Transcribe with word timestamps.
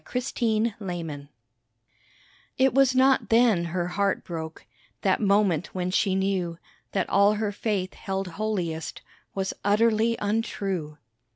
THE 0.11 0.17
APRIL 0.17 0.73
BOUGHS 0.79 1.27
It 2.57 2.73
was 2.73 2.95
not 2.95 3.29
then 3.29 3.65
her 3.65 3.85
heart 3.89 4.23
broke 4.23 4.65
That 5.03 5.19
moment 5.21 5.75
when 5.75 5.91
she 5.91 6.15
knew 6.15 6.57
That 6.93 7.07
all 7.07 7.33
her 7.35 7.51
faith 7.51 7.93
held 7.93 8.29
holiest 8.29 9.03
Was 9.35 9.53
utterly 9.63 10.17
untrue. 10.17 10.97